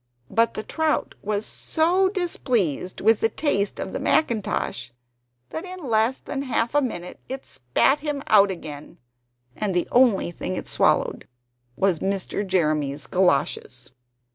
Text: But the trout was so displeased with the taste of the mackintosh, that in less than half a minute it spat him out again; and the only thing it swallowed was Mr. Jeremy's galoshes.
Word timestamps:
But 0.31 0.55
the 0.55 0.63
trout 0.63 1.13
was 1.21 1.45
so 1.45 2.09
displeased 2.09 3.01
with 3.01 3.19
the 3.19 3.29
taste 3.29 3.79
of 3.79 3.93
the 3.93 3.99
mackintosh, 3.99 4.89
that 5.51 5.63
in 5.63 5.87
less 5.87 6.17
than 6.17 6.41
half 6.41 6.73
a 6.73 6.81
minute 6.81 7.19
it 7.29 7.45
spat 7.45 7.99
him 7.99 8.23
out 8.25 8.49
again; 8.49 8.97
and 9.55 9.75
the 9.75 9.87
only 9.91 10.31
thing 10.31 10.55
it 10.55 10.67
swallowed 10.67 11.27
was 11.75 11.99
Mr. 11.99 12.43
Jeremy's 12.43 13.05
galoshes. 13.05 13.91